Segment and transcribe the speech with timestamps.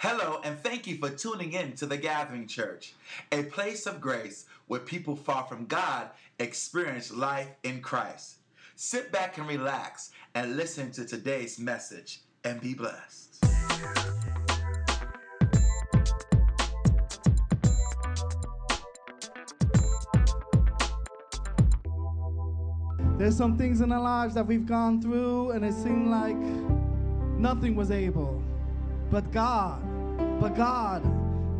[0.00, 2.94] Hello, and thank you for tuning in to the Gathering Church,
[3.32, 8.36] a place of grace where people far from God experience life in Christ.
[8.76, 13.44] Sit back and relax and listen to today's message and be blessed.
[23.18, 26.36] There's some things in our lives that we've gone through, and it seemed like
[27.36, 28.40] nothing was able.
[29.10, 29.80] But God,
[30.40, 31.02] but God,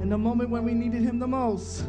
[0.03, 1.85] in the moment when we needed Him the most,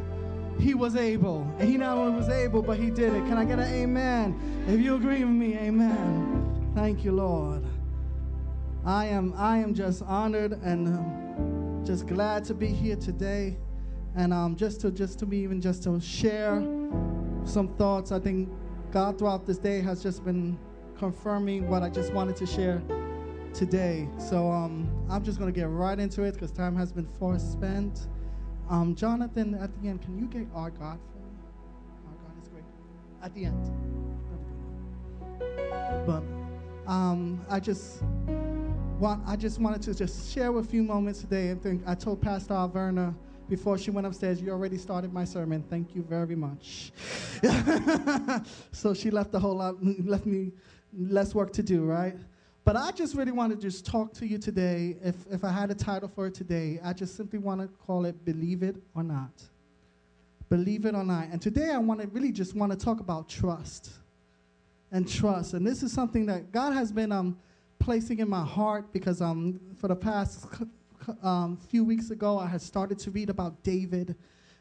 [0.59, 1.41] He was able.
[1.59, 3.25] And He not only was able, but He did it.
[3.27, 4.39] Can I get an amen?
[4.67, 6.71] If you agree with me, amen.
[6.75, 7.63] Thank you, Lord.
[8.85, 13.57] I am, I am just honored and um, just glad to be here today,
[14.15, 16.61] and um, just to, just to be even just to share
[17.43, 18.13] some thoughts.
[18.13, 18.49] I think
[18.91, 20.57] God throughout this day has just been
[20.97, 22.81] confirming what I just wanted to share
[23.53, 24.07] today.
[24.17, 27.39] So um, I'm just going to get right into it because time has been far
[27.39, 28.07] spent.
[28.69, 31.31] Um, Jonathan, at the end, can you get our God for me?
[32.07, 32.63] Our God is great.
[33.23, 33.89] At the end.
[36.05, 36.23] But
[36.91, 38.03] um, I just
[38.99, 41.51] want, I just wanted to just share a few moments today.
[41.51, 43.15] I think I told Pastor Alverna
[43.49, 45.63] before she went upstairs, you already started my sermon.
[45.69, 46.91] Thank you very much.
[48.71, 50.51] so she left a whole lot, left me
[50.93, 52.15] less work to do, right?
[52.65, 54.97] But I just really want to just talk to you today.
[55.03, 58.05] If, if I had a title for it today, I just simply want to call
[58.05, 59.31] it Believe It or Not.
[60.49, 61.27] Believe it or not.
[61.31, 63.91] And today I want to really just want to talk about trust
[64.91, 65.53] and trust.
[65.53, 67.37] And this is something that God has been um,
[67.77, 70.47] placing in my heart because um, for the past
[71.23, 74.15] um, few weeks ago, I had started to read about David.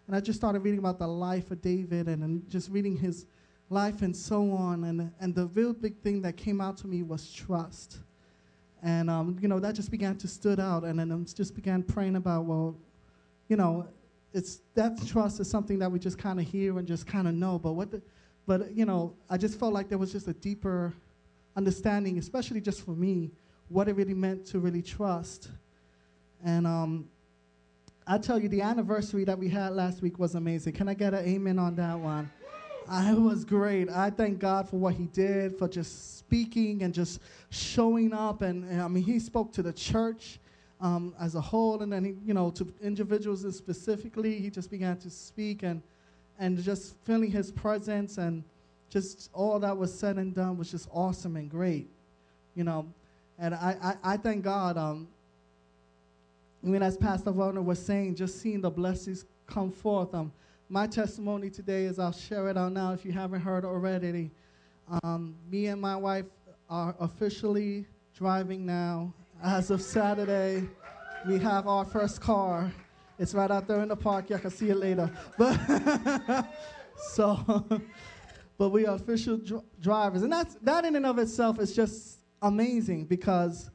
[0.06, 3.26] And I just started reading about the life of David and, and just reading his
[3.70, 4.84] life and so on.
[4.84, 7.98] And, and the real big thing that came out to me was trust.
[8.82, 10.84] And, um, you know, that just began to stood out.
[10.84, 12.76] And then I just began praying about, well,
[13.48, 13.86] you know,
[14.32, 17.34] it's that trust is something that we just kind of hear and just kind of
[17.34, 17.58] know.
[17.58, 18.02] But what the,
[18.46, 20.92] but, you know, I just felt like there was just a deeper
[21.56, 23.30] understanding, especially just for me,
[23.68, 25.48] what it really meant to really trust.
[26.44, 27.08] And um,
[28.06, 30.72] I tell you, the anniversary that we had last week was amazing.
[30.72, 32.30] Can I get an amen on that one?
[32.90, 33.90] It was great.
[33.90, 38.42] I thank God for what He did, for just speaking and just showing up.
[38.42, 40.38] And, and I mean, He spoke to the church
[40.80, 44.96] um, as a whole, and then he, you know, to individuals specifically, He just began
[44.98, 45.82] to speak and
[46.40, 48.42] and just feeling His presence and
[48.90, 51.88] just all that was said and done was just awesome and great,
[52.54, 52.86] you know.
[53.38, 54.78] And I I, I thank God.
[54.78, 55.08] Um,
[56.64, 60.14] I mean, as Pastor Werner was saying, just seeing the blessings come forth.
[60.14, 60.32] Um,
[60.70, 64.30] my testimony today is I'll share it out now if you haven't heard already.
[65.02, 66.26] Um, me and my wife
[66.68, 69.12] are officially driving now.
[69.42, 70.68] As of Saturday,
[71.26, 72.70] we have our first car.
[73.18, 74.28] It's right out there in the park.
[74.28, 75.10] Y'all can see it later.
[75.38, 76.46] But
[76.96, 77.64] so,
[78.58, 82.18] but we are official dr- drivers, and that's that in and of itself is just
[82.42, 83.70] amazing because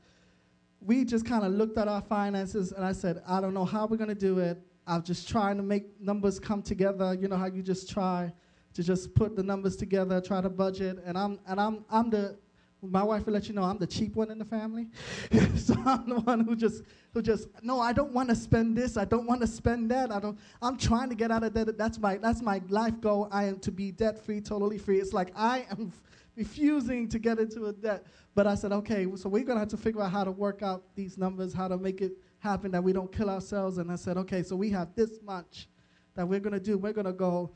[0.79, 3.87] we just kind of looked at our finances, and I said, I don't know how
[3.87, 4.61] we're gonna do it.
[4.85, 7.13] I'm just trying to make numbers come together.
[7.13, 8.33] You know how you just try
[8.73, 10.99] to just put the numbers together, try to budget.
[11.05, 12.37] And I'm and I'm I'm the
[12.81, 14.87] my wife will let you know I'm the cheap one in the family.
[15.55, 16.83] so I'm the one who just
[17.13, 20.11] who just no, I don't want to spend this, I don't want to spend that.
[20.11, 21.77] I don't I'm trying to get out of debt.
[21.77, 23.29] That's my that's my life goal.
[23.31, 24.99] I am to be debt free, totally free.
[24.99, 25.93] It's like I am
[26.35, 28.05] refusing to get into a debt.
[28.35, 30.83] But I said, okay, so we're gonna have to figure out how to work out
[30.95, 33.77] these numbers, how to make it happen that we don't kill ourselves.
[33.77, 35.69] And I said, okay, so we have this much
[36.13, 36.77] that we're gonna do.
[36.77, 37.51] We're gonna go,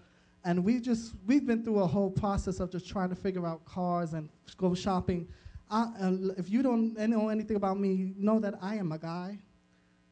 [0.46, 3.66] and we just we've been through a whole process of just trying to figure out
[3.66, 5.28] cars and go shopping.
[5.70, 9.38] I, uh, if you don't know anything about me, know that I am a guy.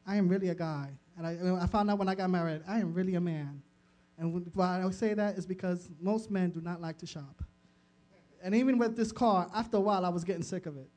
[0.06, 2.78] I am really a guy, and I, I found out when I got married, I
[2.78, 3.62] am really a man.
[4.18, 7.42] And why I say that is because most men do not like to shop.
[8.46, 10.88] And even with this car, after a while, I was getting sick of it.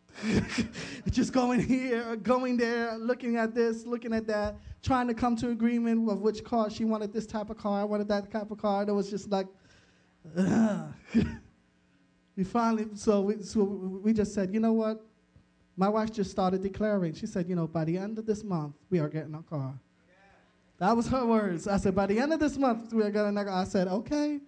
[1.09, 5.49] just going here, going there, looking at this, looking at that, trying to come to
[5.49, 8.59] agreement with which car she wanted this type of car, I wanted that type of
[8.59, 8.81] car.
[8.81, 9.47] And It was just like,
[12.35, 15.03] we finally, so we, so we just said, you know what?
[15.75, 17.15] My wife just started declaring.
[17.15, 19.73] She said, you know, by the end of this month, we are getting a car.
[20.77, 21.67] That was her words.
[21.67, 23.53] I said, by the end of this month, we are getting a car.
[23.55, 24.39] I said, okay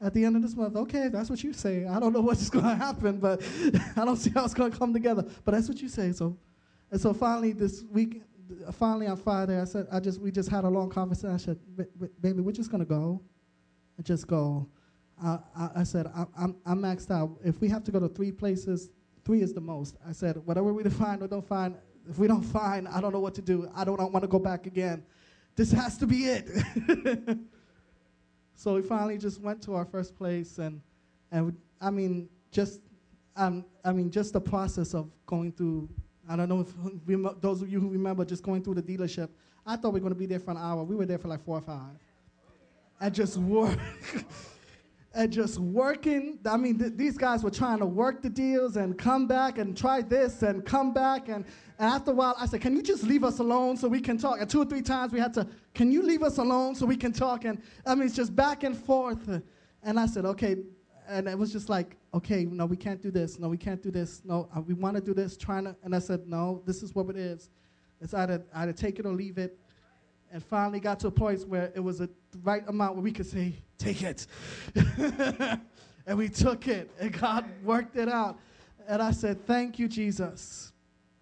[0.00, 0.76] at the end of this month.
[0.76, 1.86] Okay, that's what you say.
[1.86, 3.42] I don't know what's going to happen, but
[3.96, 5.24] I don't see how it's going to come together.
[5.44, 6.12] But that's what you say.
[6.12, 6.36] So,
[6.90, 8.22] and so finally this week,
[8.72, 11.34] finally on Friday, I said, I just we just had a long conversation.
[11.34, 11.58] I said,
[12.20, 13.20] baby, we're just going to go,
[14.02, 14.68] just go.
[15.22, 15.38] I,
[15.76, 17.30] I, said, I, I'm I'm maxed out.
[17.42, 18.90] If we have to go to three places,
[19.24, 19.96] three is the most.
[20.06, 21.74] I said, whatever we find or don't find,
[22.08, 23.68] If we don't find, I don't know what to do.
[23.74, 25.04] I don't, want to go back again.
[25.56, 26.46] This has to be it.
[28.56, 30.80] so we finally just went to our first place, and,
[31.30, 32.80] and I mean, just,
[33.36, 35.88] um, I mean, just the process of going through.
[36.28, 39.28] I don't know if those of you who remember just going through the dealership.
[39.66, 40.82] I thought we were going to be there for an hour.
[40.84, 41.98] We were there for like four or five,
[43.00, 43.78] and just work.
[45.14, 46.38] and just working.
[46.44, 49.76] I mean, th- these guys were trying to work the deals and come back and
[49.76, 51.28] try this and come back.
[51.28, 51.44] And,
[51.78, 54.16] and after a while, I said, Can you just leave us alone so we can
[54.16, 54.40] talk?
[54.40, 56.96] And two or three times we had to, Can you leave us alone so we
[56.96, 57.44] can talk?
[57.44, 59.28] And I mean, it's just back and forth.
[59.82, 60.56] And I said, Okay.
[61.08, 63.38] And it was just like, Okay, no, we can't do this.
[63.38, 64.22] No, we can't do this.
[64.24, 65.36] No, uh, we want to do this.
[65.36, 67.50] Trying to, and I said, No, this is what it is.
[68.00, 69.58] It's either, either take it or leave it
[70.32, 72.08] and finally got to a place where it was a
[72.42, 74.26] right amount where we could say, Take it.
[76.06, 78.38] and we took it, and God worked it out.
[78.88, 80.72] And I said, Thank you, Jesus.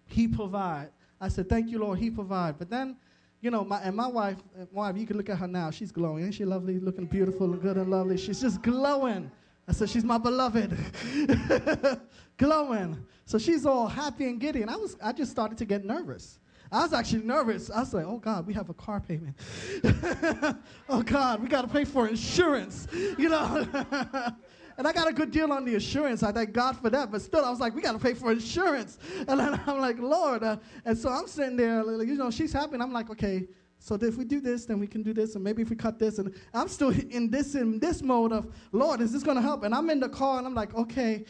[0.07, 0.89] He provide.
[1.19, 1.99] I said, Thank you, Lord.
[1.99, 2.57] He provide.
[2.57, 2.97] But then,
[3.41, 5.71] you know, my, and my wife, uh, wife, you can look at her now.
[5.71, 6.25] She's glowing.
[6.25, 6.79] Ain't she lovely?
[6.79, 8.17] Looking beautiful and good and lovely.
[8.17, 9.31] She's just glowing.
[9.67, 10.77] I said, She's my beloved.
[12.37, 13.05] glowing.
[13.25, 14.61] So she's all happy and giddy.
[14.61, 16.39] And I, was, I just started to get nervous.
[16.71, 17.69] I was actually nervous.
[17.69, 19.35] I was like, oh God, we have a car payment.
[20.89, 22.87] oh God, we got to pay for insurance,
[23.17, 23.65] you know.
[24.77, 26.23] and I got a good deal on the insurance.
[26.23, 27.11] I thank God for that.
[27.11, 28.97] But still, I was like, we got to pay for insurance.
[29.27, 30.43] And then I'm like, Lord.
[30.43, 32.73] Uh, and so I'm sitting there, like, you know, she's happy.
[32.73, 33.47] And I'm like, okay,
[33.79, 35.99] so if we do this, then we can do this, and maybe if we cut
[35.99, 39.43] this, and I'm still in this in this mode of, Lord, is this going to
[39.43, 39.63] help?
[39.63, 41.23] And I'm in the car, and I'm like, okay,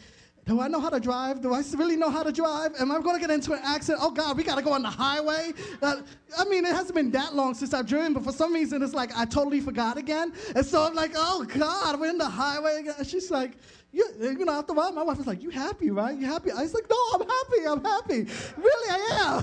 [0.46, 1.40] do I know how to drive?
[1.40, 2.72] Do I really know how to drive?
[2.78, 3.98] Am I going to get into an accident?
[4.00, 5.52] Oh God, we got to go on the highway.
[5.82, 6.02] Uh,
[6.38, 8.94] I mean, it hasn't been that long since I've driven, but for some reason it's
[8.94, 10.32] like I totally forgot again.
[10.54, 12.94] And so I'm like, oh God, we're in the highway again.
[12.96, 13.54] And she's like,
[13.92, 16.16] you, you know, after a while, my wife was like, you happy, right?
[16.16, 16.52] You happy?
[16.52, 17.66] I was like, no, I'm happy.
[17.66, 18.32] I'm happy.
[18.56, 19.42] Really, I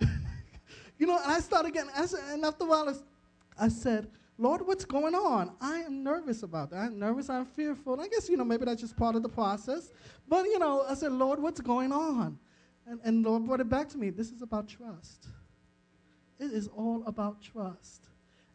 [0.00, 0.08] am.
[0.98, 2.96] you know, and I started getting, and after a while,
[3.58, 5.52] I said, Lord, what's going on?
[5.60, 6.78] I am nervous about that.
[6.78, 8.00] I'm nervous, I'm fearful.
[8.00, 9.90] I guess, you know, maybe that's just part of the process.
[10.28, 12.38] But, you know, I said, Lord, what's going on?
[12.86, 14.10] And, and Lord brought it back to me.
[14.10, 15.28] This is about trust.
[16.38, 18.08] It is all about trust.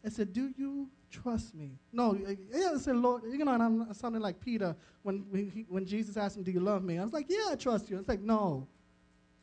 [0.04, 1.78] I said, Do you trust me?
[1.92, 2.18] No,
[2.52, 5.86] yeah, I said, Lord, you know, and I'm sounding like Peter when, when, he, when
[5.86, 6.98] Jesus asked him, Do you love me?
[6.98, 7.98] I was like, Yeah, I trust you.
[7.98, 8.66] It's like, No.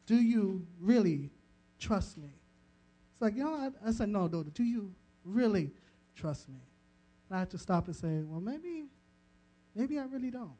[0.05, 1.31] Do you really
[1.79, 2.29] trust me?
[3.13, 4.93] It's like, you know, I, I said, No, do, do you
[5.23, 5.71] really
[6.15, 6.59] trust me.
[7.29, 8.85] And I have to stop and say, well, maybe,
[9.75, 10.55] maybe I really don't.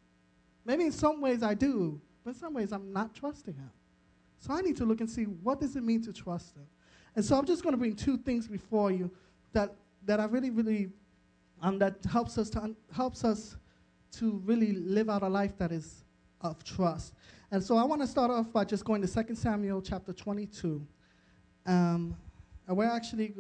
[0.65, 3.71] Maybe in some ways I do, but in some ways I'm not trusting him.
[4.39, 6.65] So I need to look and see what does it mean to trust him.
[7.15, 9.09] And so I'm just going to bring two things before you
[9.53, 9.73] that,
[10.05, 10.89] that I really, really,
[11.61, 13.55] um, that helps us, to un- helps us
[14.13, 16.03] to really live out a life that is
[16.41, 17.13] of trust.
[17.51, 20.85] And so I want to start off by just going to 2 Samuel chapter 22.
[21.65, 22.15] Um,
[22.67, 23.33] and we're actually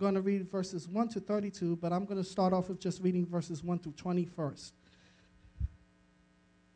[0.00, 3.02] going to read verses 1 to 32, but I'm going to start off with just
[3.02, 4.72] reading verses 1 to 20 first.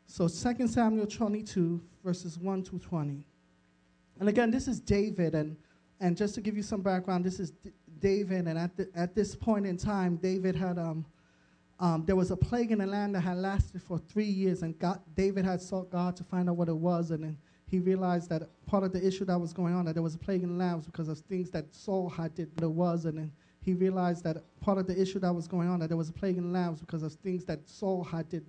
[0.05, 3.25] So 2 Samuel 22, verses 1 to 20.
[4.19, 5.57] And again, this is David, and,
[5.99, 9.15] and just to give you some background, this is D- David, and at, the, at
[9.15, 11.03] this point in time, David had, um,
[11.79, 14.77] um, there was a plague in the land that had lasted for three years, and
[14.77, 18.29] God, David had sought God to find out what it was, and then he realized
[18.29, 20.49] that part of the issue that was going on, that there was a plague in
[20.49, 23.31] the land, was because of things that Saul had did, there was, and
[23.61, 26.13] he realized that part of the issue that was going on, that there was a
[26.13, 28.45] plague in the land, was because of things that Saul had did.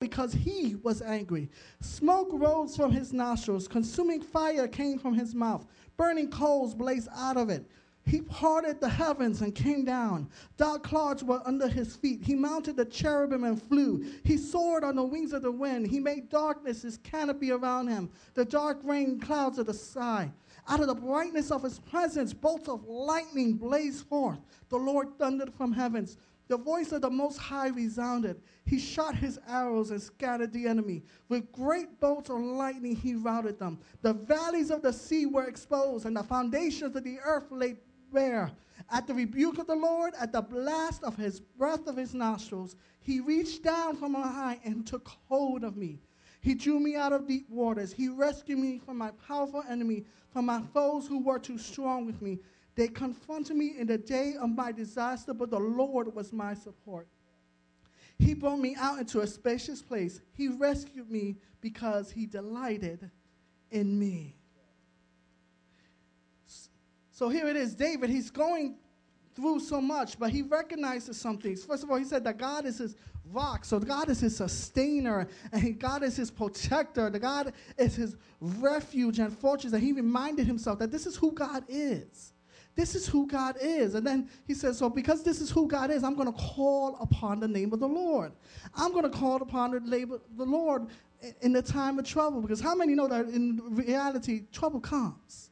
[0.00, 1.50] Because he was angry.
[1.82, 5.66] Smoke rose from his nostrils, consuming fire came from his mouth,
[5.98, 7.66] burning coals blazed out of it.
[8.10, 10.28] He parted the heavens and came down.
[10.56, 12.24] Dark clouds were under his feet.
[12.24, 14.04] He mounted the cherubim and flew.
[14.24, 15.86] He soared on the wings of the wind.
[15.86, 20.32] He made darkness his canopy around him, the dark rain clouds of the sky.
[20.68, 24.40] Out of the brightness of his presence, bolts of lightning blazed forth.
[24.70, 26.16] The Lord thundered from heavens.
[26.48, 28.42] The voice of the Most High resounded.
[28.66, 31.04] He shot his arrows and scattered the enemy.
[31.28, 33.78] With great bolts of lightning, he routed them.
[34.02, 37.76] The valleys of the sea were exposed, and the foundations of the earth lay
[38.12, 38.50] bare.
[38.90, 42.76] At the rebuke of the Lord, at the blast of his breath of his nostrils,
[43.00, 46.00] he reached down from on high and took hold of me.
[46.40, 47.92] He drew me out of deep waters.
[47.92, 52.22] He rescued me from my powerful enemy, from my foes who were too strong with
[52.22, 52.38] me.
[52.74, 57.08] They confronted me in the day of my disaster, but the Lord was my support.
[58.18, 60.20] He brought me out into a spacious place.
[60.34, 63.10] He rescued me because he delighted
[63.70, 64.39] in me.
[67.20, 68.76] So here it is, David, he's going
[69.34, 71.62] through so much, but he recognizes some things.
[71.62, 72.96] First of all, he said that God is his
[73.30, 73.66] rock.
[73.66, 77.10] So God is his sustainer, and God is his protector.
[77.10, 79.74] The God is his refuge and fortress.
[79.74, 82.32] And he reminded himself that this is who God is.
[82.74, 83.96] This is who God is.
[83.96, 86.96] And then he says, So because this is who God is, I'm going to call
[87.02, 88.32] upon the name of the Lord.
[88.74, 90.86] I'm going to call upon the of the Lord
[91.42, 92.40] in the time of trouble.
[92.40, 95.49] Because how many know that in reality, trouble comes?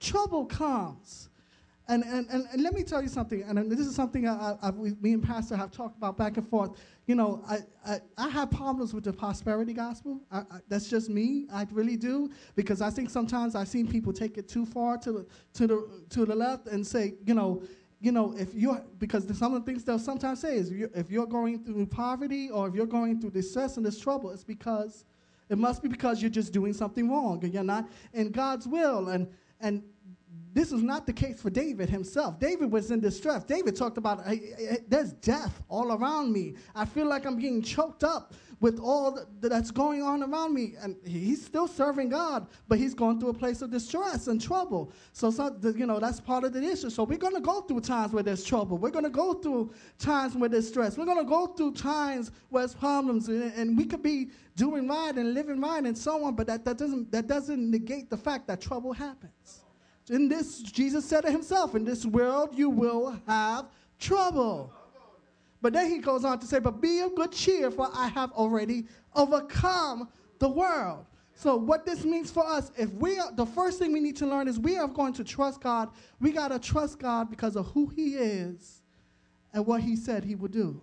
[0.00, 1.28] Trouble comes.
[1.90, 4.70] And, and, and, and, let me tell you something, and this is something I, I,
[4.70, 6.78] me and Pastor have talked about back and forth.
[7.08, 10.20] You know, I, I, I have problems with the prosperity gospel.
[10.30, 11.48] I, that's just me.
[11.52, 15.10] I really do, because I think sometimes I've seen people take it too far to
[15.10, 17.64] the, to the, to the left and say, you know,
[18.00, 21.10] you know, if you're, because some of the things they'll sometimes say is you're, if
[21.10, 25.04] you're going through poverty or if you're going through distress and this trouble, it's because,
[25.48, 29.08] it must be because you're just doing something wrong and you're not in God's will.
[29.08, 29.26] And,
[29.60, 29.82] and
[30.52, 32.38] this is not the case for David himself.
[32.38, 33.44] David was in distress.
[33.44, 34.24] David talked about,
[34.88, 36.54] there's death all around me.
[36.74, 40.74] I feel like I'm being choked up with all that's going on around me.
[40.80, 44.92] And he's still serving God, but he's going through a place of distress and trouble.
[45.12, 46.90] So, so you know, that's part of the issue.
[46.90, 48.76] So we're going to go through times where there's trouble.
[48.76, 50.98] We're going to go through times where there's stress.
[50.98, 53.28] We're going to go through times where there's problems.
[53.28, 56.64] And, and we could be doing right and living right and so on, but that,
[56.64, 59.59] that, doesn't, that doesn't negate the fact that trouble happens.
[60.10, 63.66] In this, Jesus said it himself, in this world you will have
[64.00, 64.72] trouble.
[65.62, 68.32] But then he goes on to say, But be of good cheer, for I have
[68.32, 70.08] already overcome
[70.40, 71.06] the world.
[71.34, 74.26] So, what this means for us, if we are, the first thing we need to
[74.26, 75.90] learn is we are going to trust God.
[76.18, 78.82] We got to trust God because of who He is
[79.54, 80.80] and what He said He would do.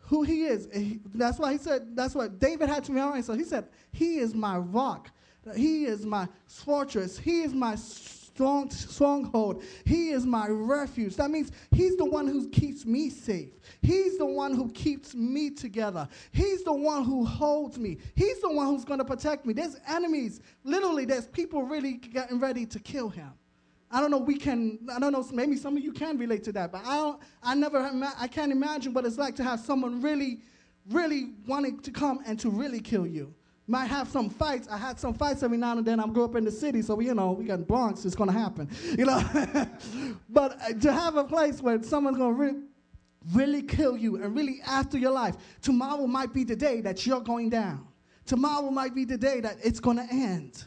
[0.00, 0.68] Who He is.
[0.72, 3.22] He, that's why He said, that's what David had to remember.
[3.22, 5.10] So, He said, He is my rock
[5.56, 7.18] he is my fortress.
[7.18, 9.62] He is my strong stronghold.
[9.84, 11.16] He is my refuge.
[11.16, 13.50] That means he's the one who keeps me safe.
[13.82, 16.08] He's the one who keeps me together.
[16.32, 17.98] He's the one who holds me.
[18.14, 19.52] He's the one who's going to protect me.
[19.52, 20.40] There's enemies.
[20.64, 23.30] Literally, there's people really getting ready to kill him.
[23.90, 24.18] I don't know.
[24.18, 24.78] We can.
[24.90, 25.26] I don't know.
[25.32, 27.20] Maybe some of you can relate to that, but I don't.
[27.42, 27.78] I never.
[28.18, 30.40] I can't imagine what it's like to have someone really,
[30.88, 33.34] really wanting to come and to really kill you
[33.72, 34.68] might have some fights.
[34.68, 35.98] I had some fights every now and then.
[35.98, 38.04] I grew up in the city, so you know we got Bronx.
[38.04, 39.24] It's gonna happen, you know.
[40.28, 42.60] but uh, to have a place where someone's gonna re-
[43.32, 47.22] really kill you and really after your life, tomorrow might be the day that you're
[47.22, 47.88] going down.
[48.26, 50.66] Tomorrow might be the day that it's gonna end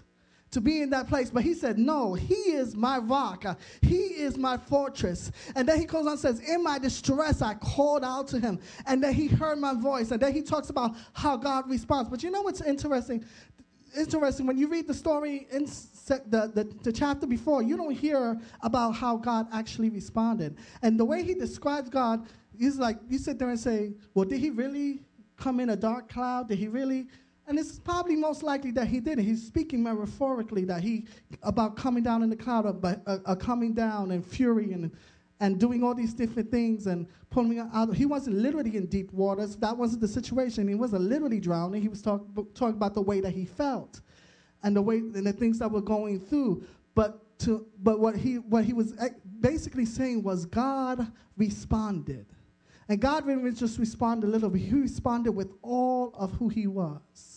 [0.55, 1.29] to be in that place.
[1.29, 3.43] But he said, No, he is my rock.
[3.81, 5.29] He is my fortress.
[5.53, 8.59] And then he goes on and says, In my distress, I called out to him.
[8.87, 10.11] And then he heard my voice.
[10.11, 12.09] And then he talks about how God responds.
[12.09, 13.25] But you know what's interesting?
[13.97, 18.37] Interesting, when you read the story in the, the, the chapter before, you don't hear
[18.61, 20.57] about how God actually responded.
[20.81, 24.39] And the way he describes God, he's like, you sit there and say, Well, did
[24.39, 25.01] he really
[25.35, 26.47] come in a dark cloud?
[26.47, 27.07] Did he really?
[27.47, 29.23] And it's probably most likely that he did it.
[29.23, 31.05] He's speaking metaphorically that he
[31.43, 34.91] about coming down in the cloud, of, uh, uh, coming down in fury and
[35.41, 37.93] and doing all these different things and pulling out.
[37.93, 39.57] He wasn't literally in deep waters.
[39.57, 40.67] That wasn't the situation.
[40.67, 41.81] He wasn't literally drowning.
[41.81, 44.01] He was talking talking about the way that he felt,
[44.63, 46.63] and the way and the things that were going through.
[46.95, 49.09] But to but what he what he was eh,
[49.41, 52.25] basically saying was God responded.
[52.87, 57.34] And God didn't just respond a little He responded with all of who He was.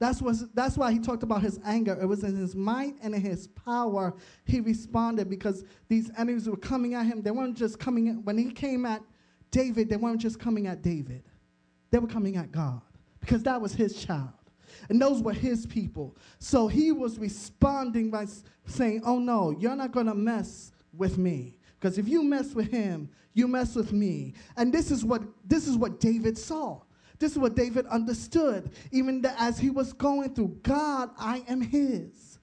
[0.00, 1.96] That's, what, that's why he talked about his anger.
[2.00, 4.14] It was in his might and in his power
[4.46, 7.20] he responded because these enemies were coming at him.
[7.20, 9.02] They weren't just coming at, when he came at
[9.50, 11.22] David, they weren't just coming at David.
[11.90, 12.80] They were coming at God
[13.20, 14.30] because that was his child.
[14.88, 16.16] And those were his people.
[16.38, 18.26] So he was responding by
[18.64, 21.58] saying, Oh no, you're not going to mess with me.
[21.78, 24.32] Because if you mess with him, you mess with me.
[24.56, 26.80] And this is what this is what David saw.
[27.20, 30.58] This is what David understood, even as he was going through.
[30.62, 32.38] God, I am his.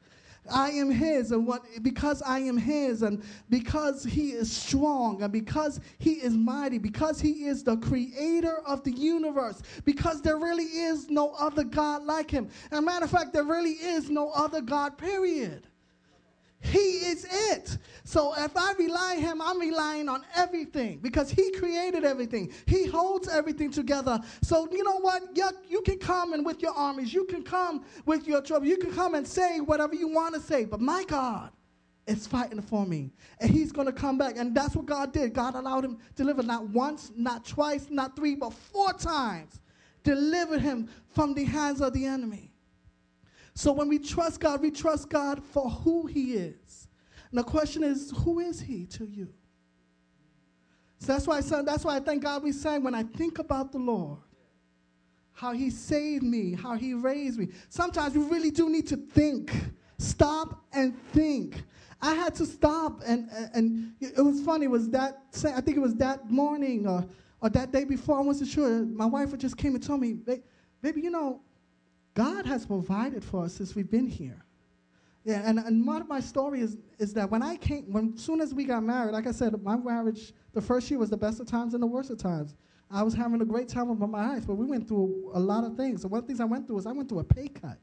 [0.50, 5.34] I am his, and what because I am his, and because he is strong, and
[5.34, 10.64] because he is mighty, because he is the creator of the universe, because there really
[10.64, 12.48] is no other God like him.
[12.72, 15.68] And matter of fact, there really is no other God, period.
[16.60, 17.78] He is it.
[18.04, 22.52] So if I rely him, I'm relying on everything because he created everything.
[22.66, 24.20] He holds everything together.
[24.42, 25.24] So you know what?
[25.36, 28.78] You, you can come and with your armies, you can come with your trouble, you
[28.78, 30.66] can come and say whatever you want to say.
[30.66, 31.52] But my God
[32.08, 33.12] is fighting for me.
[33.40, 34.38] And he's going to come back.
[34.38, 35.34] And that's what God did.
[35.34, 39.60] God allowed him to deliver not once, not twice, not three, but four times.
[40.04, 42.47] Delivered him from the hands of the enemy.
[43.58, 46.88] So when we trust God, we trust God for who He is.
[47.32, 49.28] And the question is, who is he to you?
[51.00, 53.72] So that's why, son, that's why I thank God we sang when I think about
[53.72, 54.20] the Lord,
[55.34, 57.48] how he saved me, how he raised me.
[57.70, 59.52] Sometimes we really do need to think.
[59.98, 61.64] Stop and think.
[62.00, 64.66] I had to stop, and, and it was funny.
[64.66, 67.08] It was that I think it was that morning or,
[67.42, 68.20] or that day before.
[68.20, 68.86] I wasn't sure.
[68.86, 70.14] My wife just came and told me,
[70.82, 71.42] "Baby, you know,
[72.18, 74.44] God has provided for us since we've been here."
[75.28, 78.40] Yeah, and, and part of my story is, is that when I came, when soon
[78.40, 81.42] as we got married, like I said, my marriage, the first year was the best
[81.42, 82.56] of times and the worst of times.
[82.90, 85.66] I was having a great time with my wife, but we went through a lot
[85.66, 86.04] of things.
[86.04, 87.78] So one of the things I went through was I went through a pay cut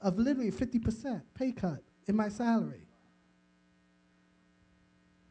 [0.00, 2.86] of literally 50% pay cut in my salary.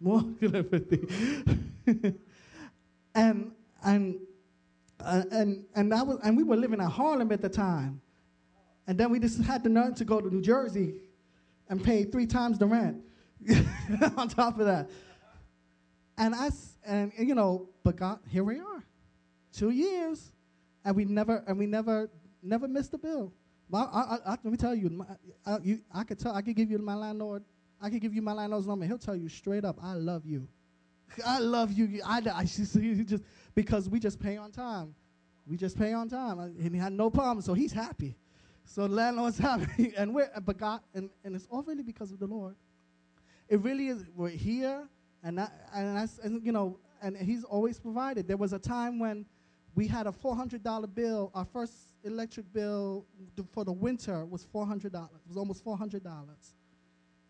[0.02, 1.08] More than 50.
[3.16, 3.52] and,
[3.86, 4.16] and,
[5.00, 8.02] uh, and, and, that was, and we were living in Harlem at the time.
[8.92, 10.96] And then we just had the nerve to go to New Jersey
[11.70, 13.02] and pay three times the rent
[14.18, 14.90] on top of that.
[16.18, 16.50] And I,
[16.86, 18.84] and, you know, but God, here we are,
[19.54, 20.34] two years,
[20.84, 22.10] and we never, and we never,
[22.44, 23.32] never missed a bill.
[23.74, 25.06] I, I, I, let me tell you, my,
[25.46, 27.46] I, you, I could tell, I could give you my landlord,
[27.82, 28.86] I could give you my landlord's number.
[28.86, 30.50] He'll tell you straight up, I love you.
[31.26, 32.02] I love you.
[32.06, 33.24] I, I just, just
[33.56, 34.94] because we just pay on time.
[35.48, 38.18] We just pay on time, and he had no problem, so he's happy.
[38.66, 42.20] So the landlord's happy, and we're but God, and, and it's all really because of
[42.20, 42.56] the Lord.
[43.50, 44.06] It really is.
[44.16, 44.88] We're here,
[45.24, 48.28] and that, and that's and you know, and He's always provided.
[48.28, 49.26] There was a time when
[49.76, 51.32] we had a four hundred dollar bill.
[51.34, 53.06] Our first electric bill
[53.54, 55.22] for the winter was four hundred dollars.
[55.26, 56.56] It was almost four hundred dollars.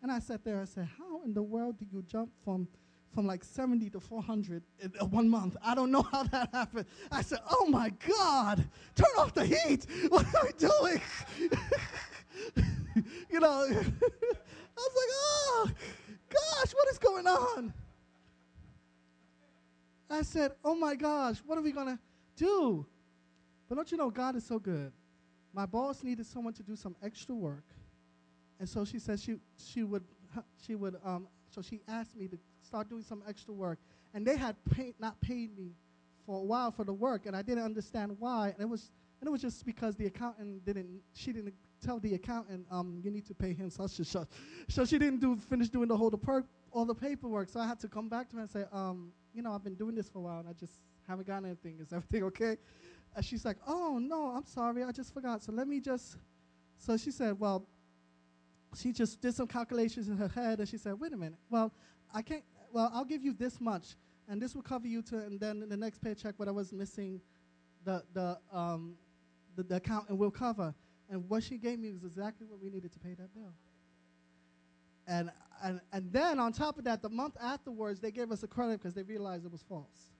[0.02, 0.60] And I sat there.
[0.60, 2.68] I said, "How in the world do you jump from?"
[3.14, 5.56] From like 70 to 400 in one month.
[5.62, 6.86] I don't know how that happened.
[7.10, 8.64] I said, Oh my God,
[8.94, 9.86] turn off the heat.
[10.08, 11.00] What are we doing?
[13.30, 15.70] you know, I was like, Oh
[16.28, 17.72] gosh, what is going on?
[20.10, 21.98] I said, Oh my gosh, what are we going to
[22.36, 22.86] do?
[23.68, 24.92] But don't you know, God is so good.
[25.54, 27.64] My boss needed someone to do some extra work.
[28.58, 30.04] And so she said she, she would,
[30.64, 32.38] she would um, so she asked me to
[32.72, 33.78] start doing some extra work.
[34.14, 35.72] And they had pay, not paid me
[36.24, 38.48] for a while for the work, and I didn't understand why.
[38.48, 41.52] And it was and it was just because the accountant didn't she didn't
[41.84, 44.28] tell the accountant um, you need to pay him such and such.
[44.68, 47.50] So she didn't do finish doing the whole the perk all the paperwork.
[47.50, 49.74] So I had to come back to her and say, um, you know, I've been
[49.74, 51.76] doing this for a while and I just haven't gotten anything.
[51.78, 52.56] Is everything okay?
[53.14, 55.42] And she's like, oh no, I'm sorry, I just forgot.
[55.42, 56.16] So let me just.
[56.78, 57.66] So she said, well,
[58.74, 61.70] she just did some calculations in her head and she said, wait a minute, well,
[62.14, 63.94] I can't, well, I'll give you this much
[64.28, 67.20] and this will cover you to, and then the next paycheck, what I was missing,
[67.84, 68.94] the, the, um,
[69.56, 70.74] the, the accountant will cover.
[71.10, 73.52] And what she gave me was exactly what we needed to pay that bill.
[75.06, 75.30] And,
[75.62, 78.80] and, and then on top of that, the month afterwards, they gave us a credit
[78.80, 80.10] because they realized it was false.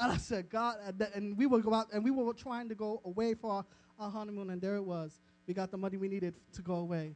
[0.00, 2.68] And I said, God, and, th- and we would go out, and we were trying
[2.68, 3.64] to go away for our,
[3.98, 5.20] our honeymoon, and there it was.
[5.46, 7.14] We got the money we needed to go away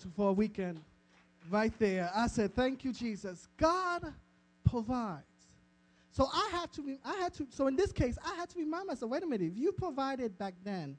[0.00, 0.80] to, for a weekend
[1.50, 2.10] right there.
[2.14, 3.48] I said, Thank you, Jesus.
[3.56, 4.12] God
[4.64, 5.24] provides.
[6.12, 8.86] So I had to, I had to, so in this case, I had to remind
[8.86, 10.98] myself, wait a minute, if you provided back then,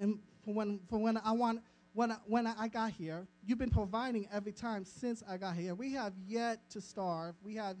[0.00, 1.60] and for when, for when I want,
[1.92, 5.74] when I, when I got here, you've been providing every time since I got here.
[5.74, 7.34] We have yet to starve.
[7.44, 7.76] We have,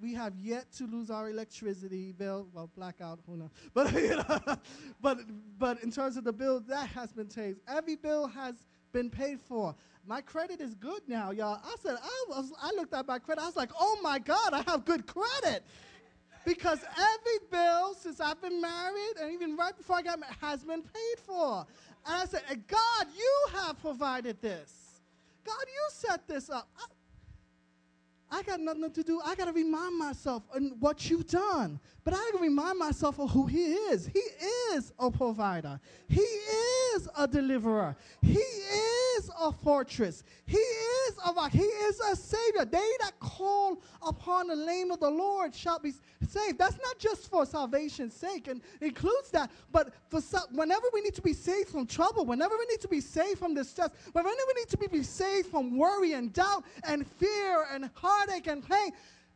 [0.00, 2.46] we have yet to lose our electricity bill.
[2.54, 3.50] Well, blackout, who knows?
[3.74, 4.40] But, you know,
[5.02, 5.18] but,
[5.58, 7.56] but in terms of the bill, that has been paid.
[7.66, 8.54] Every bill has
[8.92, 9.74] been paid for.
[10.06, 11.60] My credit is good now, y'all.
[11.64, 13.42] I said, I, was, I looked at my credit.
[13.42, 15.64] I was like, oh my God, I have good credit.
[16.44, 20.64] Because every bill since I've been married and even right before I got married has
[20.64, 21.64] been paid for.
[22.04, 25.00] And I said, God, you have provided this.
[25.44, 26.68] God, you set this up.
[26.76, 26.84] I,
[28.32, 29.20] I got nothing to do.
[29.22, 31.78] I got to remind myself of what you've done.
[32.04, 34.06] But I got to remind myself of who He is.
[34.06, 34.24] He
[34.74, 41.52] is a provider, He is a deliverer, He is a fortress, He is a rock,
[41.52, 42.64] He is a Savior.
[42.64, 45.92] They that call upon the name of the Lord shall be
[46.26, 46.58] saved.
[46.58, 50.20] That's not just for salvation's sake, and includes that, but for
[50.52, 53.54] whenever we need to be saved from trouble, whenever we need to be saved from
[53.54, 57.94] distress, whenever we need to be, be saved from worry and doubt and fear and
[58.22, 58.92] heartache and pain,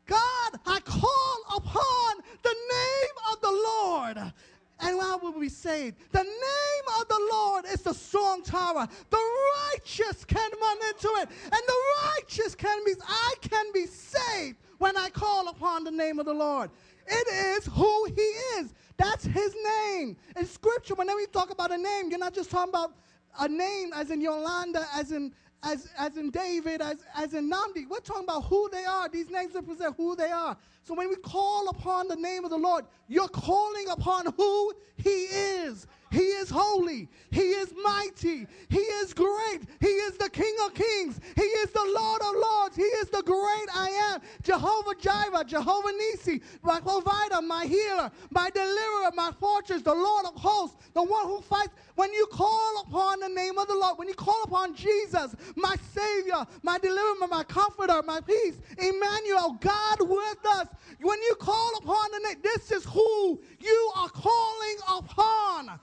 [0.07, 4.33] God, I call upon the name of the Lord
[4.81, 5.97] and I will be saved.
[6.13, 8.87] The name of the Lord is the strong tower.
[9.11, 9.31] The
[9.73, 14.97] righteous can run into it, and the righteous can be, I can be saved when
[14.97, 16.71] I call upon the name of the Lord.
[17.07, 18.75] It is who He is.
[18.99, 20.17] That's His name.
[20.37, 22.93] In Scripture, whenever you talk about a name, you're not just talking about
[23.41, 27.89] a name as in Yolanda, as in as, as in David, as, as in Namdi.
[27.89, 29.09] We're talking about who they are.
[29.09, 30.57] These names represent who they are.
[30.87, 35.25] So when we call upon the name of the Lord, you're calling upon who He
[35.25, 35.89] is.
[36.13, 37.09] He is holy.
[37.33, 38.47] He is mighty.
[38.69, 39.63] He is great.
[39.81, 41.21] He is the King of kings.
[41.35, 42.77] He is the Lord of lords.
[42.77, 44.21] He is the great I am.
[44.43, 50.35] Jehovah Jireh, Jehovah Nisi, my provider, my healer, my deliverer, my fortress, the Lord of
[50.37, 51.75] hosts, the one who fights.
[51.97, 55.75] When you call upon the name of the Lord, when you call upon Jesus, my
[55.93, 60.69] Savior, my deliverer, my comforter, my peace, Emmanuel, God with us,
[61.01, 65.79] when you call upon the name, this is who you are calling upon.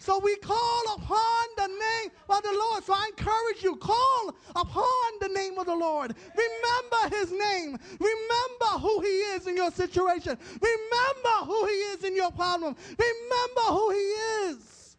[0.00, 2.84] So we call upon the name of the Lord.
[2.84, 6.14] So I encourage you, call upon the name of the Lord.
[6.34, 7.76] Remember his name.
[7.98, 10.38] Remember who he is in your situation.
[10.60, 12.74] Remember who he is in your problem.
[12.98, 14.96] Remember who he is.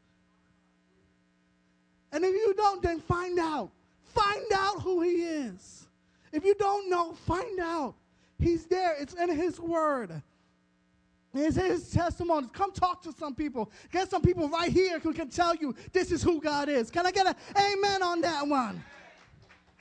[2.11, 3.71] And if you don't, then find out.
[4.03, 5.87] Find out who he is.
[6.31, 7.95] If you don't know, find out.
[8.41, 8.95] He's there.
[8.99, 10.21] It's in his word.
[11.33, 12.49] It's his testimonies.
[12.51, 13.71] Come talk to some people.
[13.91, 16.89] Get some people right here who can tell you this is who God is.
[16.89, 18.83] Can I get an amen on that one?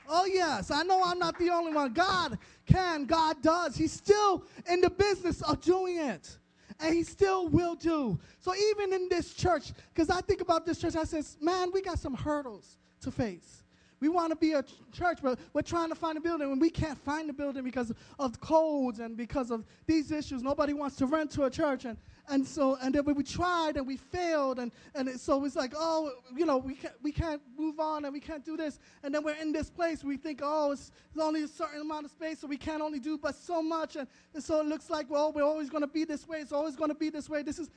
[0.07, 0.71] Oh, yes.
[0.71, 1.93] I know I'm not the only one.
[1.93, 3.75] God can, God does.
[3.75, 6.37] He's still in the business of doing it.
[6.79, 8.19] And he still will do.
[8.39, 11.81] So even in this church, because I think about this church, I says, man, we
[11.81, 13.60] got some hurdles to face.
[14.01, 16.59] We want to be a ch- church, but we're trying to find a building and
[16.59, 20.41] we can't find a building because of codes and because of these issues.
[20.41, 21.85] Nobody wants to rent to a church.
[21.85, 24.57] And, and so, and then we tried and we failed.
[24.57, 28.05] And, and it, so it's like, oh, you know, we can't, we can't move on
[28.05, 28.79] and we can't do this.
[29.03, 30.03] And then we're in this place.
[30.03, 32.99] We think, oh, it's, it's only a certain amount of space, so we can't only
[32.99, 33.97] do but so much.
[33.97, 36.39] And, and so it looks like, well, we're always going to be this way.
[36.39, 37.43] It's always going to be this way.
[37.43, 37.69] This is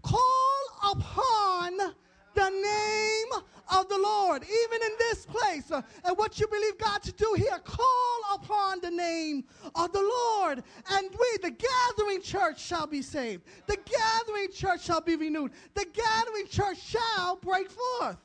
[0.00, 1.78] call upon
[2.38, 3.42] the name
[3.76, 5.70] of the Lord, even in this place.
[5.70, 10.00] Uh, and what you believe God to do here, call upon the name of the
[10.00, 10.62] Lord.
[10.92, 13.42] And we, the gathering church, shall be saved.
[13.66, 15.50] The gathering church shall be renewed.
[15.74, 18.16] The gathering church shall break forth.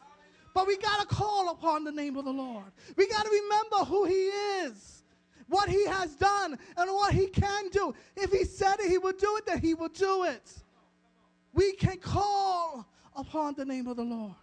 [0.53, 2.71] But we got to call upon the name of the Lord.
[2.95, 4.27] We got to remember who He
[4.65, 5.03] is,
[5.47, 7.95] what He has done, and what He can do.
[8.15, 10.53] If He said it, He will do it, then He will do it.
[11.53, 14.35] We can call upon the name of the Lord.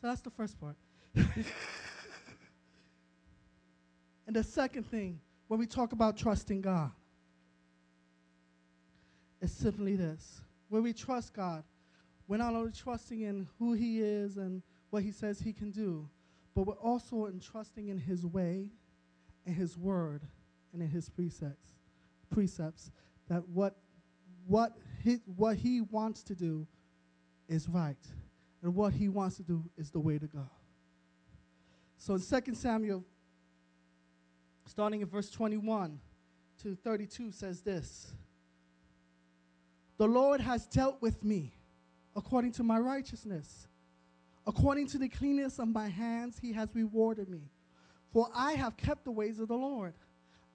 [0.00, 0.76] So that's the first part.
[1.14, 1.26] and
[4.34, 6.90] the second thing, when we talk about trusting God,
[9.40, 10.40] is simply this.
[10.68, 11.64] When we trust God,
[12.28, 16.08] we're not only trusting in who He is and what He says He can do,
[16.54, 18.70] but we're also in trusting in His way
[19.46, 20.22] and His word
[20.72, 21.74] and in His precepts.
[22.30, 22.90] Precepts
[23.28, 23.76] that what
[24.46, 26.66] what he, what he wants to do
[27.48, 27.96] is right,
[28.62, 30.48] and what he wants to do is the way to go.
[31.98, 33.04] So in 2 Samuel,
[34.66, 35.98] starting in verse 21
[36.62, 38.12] to 32, says this
[39.98, 41.52] The Lord has dealt with me
[42.14, 43.66] according to my righteousness.
[44.46, 47.42] According to the cleanness of my hands, he has rewarded me.
[48.12, 49.94] For I have kept the ways of the Lord.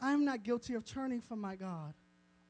[0.02, 1.94] I am not guilty of turning from my God.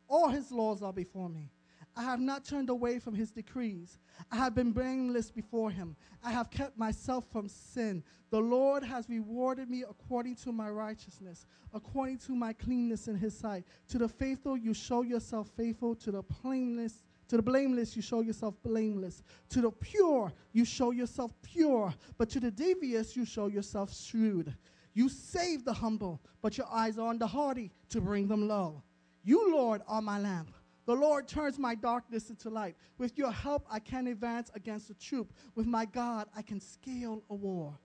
[0.09, 1.51] All his laws are before me.
[1.97, 3.97] I have not turned away from his decrees.
[4.31, 5.95] I have been blameless before him.
[6.23, 8.03] I have kept myself from sin.
[8.29, 13.35] The Lord has rewarded me according to my righteousness, according to my cleanness in his
[13.35, 13.63] sight.
[13.87, 15.95] To the faithful, you show yourself faithful.
[15.95, 19.23] To the blameless, to the blameless, you show yourself blameless.
[19.49, 21.91] To the pure, you show yourself pure.
[22.19, 24.55] But to the devious, you show yourself shrewd.
[24.93, 28.83] You save the humble, but your eyes are on the haughty to bring them low.
[29.23, 30.51] You, Lord, are my lamp.
[30.87, 32.77] The Lord turns my darkness into light.
[32.97, 35.33] With your help, I can advance against a troop.
[35.53, 37.77] With my God, I can scale a war.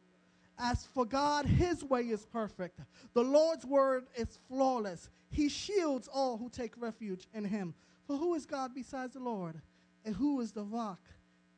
[0.57, 2.79] As for God, his way is perfect.
[3.13, 5.11] The Lord's word is flawless.
[5.31, 7.75] He shields all who take refuge in him.
[8.07, 9.61] For who is God besides the Lord?
[10.05, 11.01] And who is the rock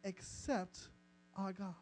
[0.03, 0.89] except
[1.37, 1.75] our God?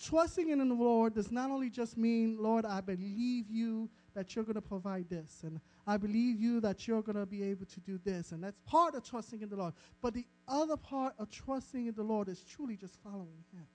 [0.00, 4.44] Trusting in the Lord does not only just mean, Lord, I believe you that you're
[4.44, 5.40] going to provide this.
[5.44, 8.32] And I believe you that you're going to be able to do this.
[8.32, 9.74] And that's part of trusting in the Lord.
[10.00, 13.66] But the other part of trusting in the Lord is truly just following Him,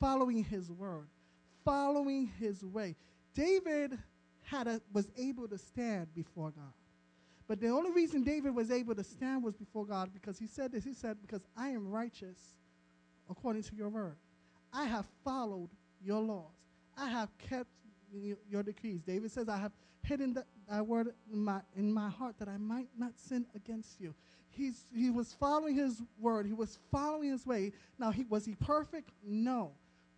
[0.00, 1.08] following His word,
[1.64, 2.96] following His way.
[3.34, 3.98] David
[4.42, 6.72] had a, was able to stand before God.
[7.46, 10.72] But the only reason David was able to stand was before God because he said
[10.72, 10.84] this.
[10.84, 12.38] He said, Because I am righteous
[13.28, 14.16] according to your word.
[14.72, 15.68] I have followed
[16.02, 16.54] your laws.
[16.96, 17.68] I have kept
[18.50, 19.02] your decrees.
[19.02, 19.72] David says, I have
[20.02, 24.14] hidden that, word in my, in my heart that I might not sin against you.
[24.50, 26.46] He's, he was following his word.
[26.46, 27.72] He was following his way.
[27.98, 29.10] Now, he, was he perfect?
[29.26, 29.72] No.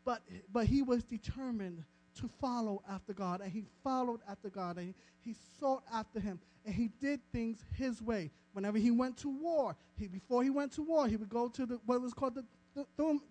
[0.05, 1.85] But, but he was determined
[2.17, 6.75] to follow after God, and he followed after God, and he, sought after him, and
[6.75, 8.31] he did things his way.
[8.53, 11.67] Whenever he went to war, he, before he went to war, he would go to
[11.67, 12.45] the, what was called the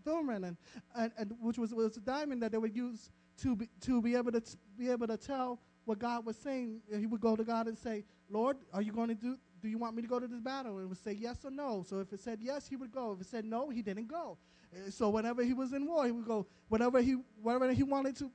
[0.04, 0.58] Thummim, and,
[0.96, 3.10] and, and, which was, was a diamond that they would use
[3.42, 6.82] to be, to be able to t- be able to tell what God was saying.
[6.98, 9.38] He would go to God and say, "Lord, are you going to do?
[9.62, 11.84] Do you want me to go to this battle?" And would say yes or no.
[11.88, 13.14] So if it said yes, he would go.
[13.14, 14.38] If it said no, he didn't go.
[14.90, 16.46] So whenever he was in war, he would go.
[16.70, 18.32] Whenever he whenever he wanted to,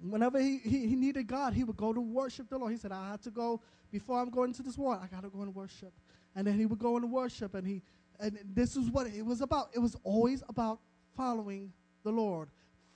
[0.00, 2.72] whenever he, he, he needed God, he would go to worship the Lord.
[2.72, 4.98] He said, "I have to go before I'm going to this war.
[5.00, 5.92] I got to go and worship."
[6.34, 7.82] And then he would go and worship, and he
[8.18, 9.68] and this is what it was about.
[9.74, 10.80] It was always about
[11.16, 11.72] following
[12.04, 12.48] the Lord,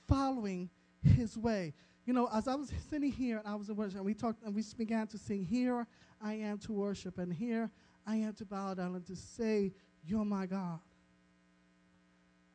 [0.07, 0.69] following
[1.15, 1.73] His way.
[2.05, 4.43] You know, as I was sitting here and I was in worship, and we talked
[4.43, 5.85] and we began to sing, "Here
[6.21, 7.69] I am to worship, and here
[8.05, 9.73] I am to bow down and to say,
[10.05, 10.79] You're my God."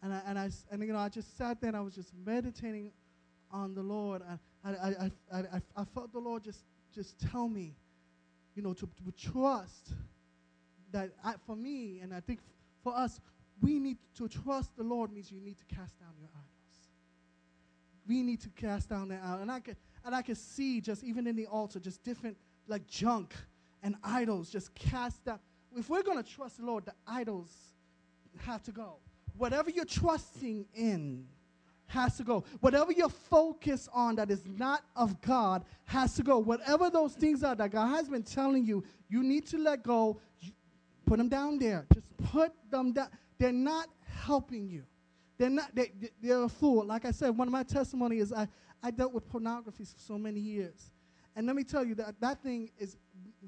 [0.02, 2.12] And I, and I and you know I just sat there and I was just
[2.24, 2.92] meditating
[3.50, 4.22] on the Lord.
[4.64, 7.74] I, I, I, I, I felt the Lord just just tell me,
[8.54, 9.92] you know, to, to trust
[10.92, 12.40] that I, for me, and I think
[12.82, 13.20] for us,
[13.60, 16.51] we need to trust the Lord means you need to cast down your idols.
[18.08, 19.42] We need to cast down that idols.
[19.42, 22.36] And I can, and I can see just even in the altar, just different
[22.68, 23.34] like junk
[23.82, 25.38] and idols just cast down.
[25.76, 27.50] If we're to trust the Lord, the idols
[28.38, 28.96] have to go.
[29.36, 31.26] Whatever you're trusting in
[31.86, 32.44] has to go.
[32.60, 36.38] Whatever you're focused on that is not of God has to go.
[36.38, 40.18] Whatever those things are that God has been telling you, you need to let go.
[41.06, 41.86] Put them down there.
[41.92, 43.08] Just put them down.
[43.38, 44.84] They're not helping you.
[45.42, 45.74] They're not.
[45.74, 45.90] They,
[46.22, 46.84] they're a fool.
[46.84, 48.46] Like I said, one of my testimony is I,
[48.80, 50.92] I dealt with pornography for so many years,
[51.34, 52.96] and let me tell you that that thing is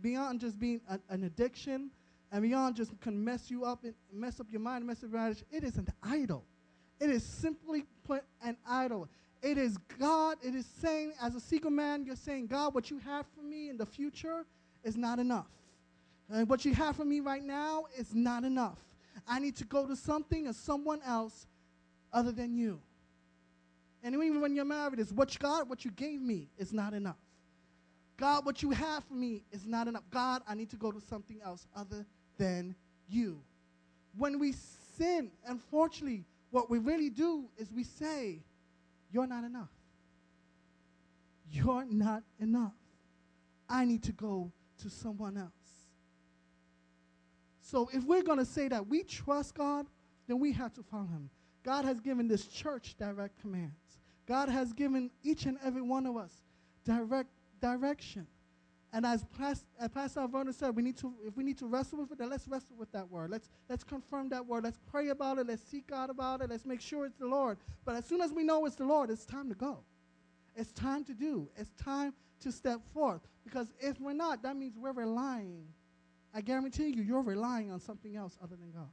[0.01, 1.93] beyond just being a, an addiction,
[2.33, 5.21] and beyond just can mess you up and mess up your mind, mess up your
[5.21, 5.45] marriage.
[5.53, 6.45] It is an idol.
[6.99, 9.09] It is simply put an idol.
[9.41, 10.39] It is God.
[10.43, 13.69] It is saying, as a single man, you're saying, God, what you have for me
[13.69, 14.45] in the future
[14.83, 15.47] is not enough.
[16.29, 18.81] And what you have for me right now is not enough.
[19.29, 21.47] I need to go to something or someone else
[22.15, 22.81] other than you.
[24.03, 27.17] And even when you're married, is what God, what you gave me is not enough.
[28.17, 30.05] God, what you have for me is not enough.
[30.11, 32.07] God, I need to go to something else other
[32.39, 32.77] than
[33.09, 33.41] you.
[34.17, 34.55] When we
[34.97, 38.39] sin, unfortunately, what we really do is we say,
[39.11, 39.71] You're not enough.
[41.51, 42.73] You're not enough.
[43.69, 45.51] I need to go to someone else.
[47.63, 49.87] So if we're going to say that we trust God,
[50.29, 51.31] then we have to follow him.
[51.65, 53.99] God has given this church direct commands.
[54.27, 56.33] God has given each and every one of us
[56.85, 58.27] direct direction.
[58.93, 62.19] And as, Pastor, as said, we need to, if we need to wrestle with it,
[62.19, 63.31] then let's wrestle with that word.
[63.31, 64.63] Let's, let's confirm that word.
[64.63, 65.49] Let's pray about it.
[65.49, 66.51] Let's seek God about it.
[66.51, 67.59] Let's make sure it's the Lord.
[67.85, 69.79] But as soon as we know it's the Lord, it's time to go.
[70.55, 71.49] It's time to do.
[71.57, 73.23] It's time to step forth.
[73.43, 75.67] Because if we're not, that means we're relying
[76.35, 78.91] I guarantee you, you're relying on something else other than God.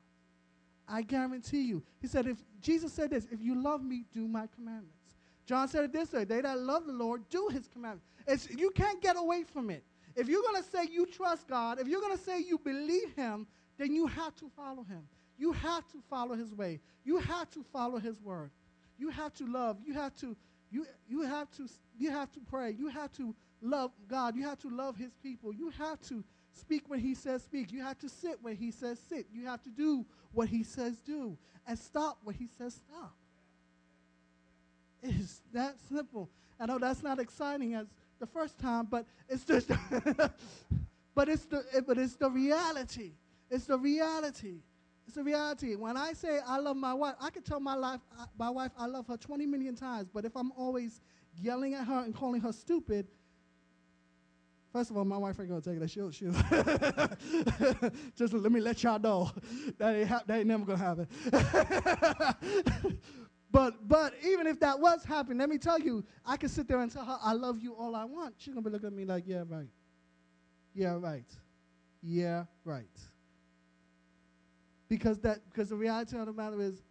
[0.92, 1.84] I guarantee you.
[2.02, 4.98] He said, if Jesus said this, if you love me, do my commandments.
[5.46, 8.06] John said it this way they that love the Lord do his commandments.
[8.28, 9.84] It's, you can't get away from it.
[10.16, 13.14] If you're going to say you trust God, if you're going to say you believe
[13.16, 15.08] him, then you have to follow him.
[15.38, 16.80] You have to follow his way.
[17.04, 18.52] You have to follow his word.
[18.98, 19.78] You have to love.
[19.84, 20.36] You have to
[20.70, 22.76] you you have to you have to pray.
[22.78, 24.36] You have to love God.
[24.36, 25.54] You have to love his people.
[25.54, 26.24] You have to
[26.54, 27.72] speak when he says speak.
[27.72, 29.28] You have to sit when he says sit.
[29.32, 31.38] You have to do what he says do.
[31.68, 33.14] And stop when he says stop.
[35.04, 36.30] It is that simple.
[36.60, 37.88] I know that's not exciting as
[38.20, 39.68] the first time, but it's just
[41.16, 43.14] but it's the but it's the reality.
[43.50, 44.60] It's the reality.
[45.08, 45.76] It's the reality.
[45.76, 48.72] When I say I love my wife, I can tell my life uh, my wife
[48.78, 51.02] I love her 20 million times, but if I'm always
[51.42, 53.08] yelling at her and calling her stupid,
[54.72, 55.90] First of all, my wife ain't gonna take that.
[55.90, 56.32] She'll, she'll.
[58.16, 59.30] Just let me let y'all know
[59.78, 61.08] that ain't, ha- that ain't never gonna happen.
[63.52, 66.80] but but even if that was happening, let me tell you, I can sit there
[66.80, 68.36] and tell her I love you all I want.
[68.38, 69.68] She's gonna be looking at me like, yeah, right.
[70.74, 71.26] Yeah, right.
[72.02, 72.86] Yeah, right.
[74.88, 76.82] Because that because the reality of the matter is,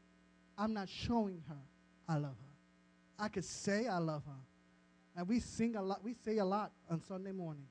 [0.59, 1.57] I'm not showing her
[2.07, 3.25] I love her.
[3.25, 4.50] I could say I love her.
[5.17, 7.69] And we sing a lot, we say a lot on Sunday mornings.